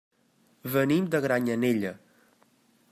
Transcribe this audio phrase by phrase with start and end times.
[0.75, 1.95] Venim de Granyanella.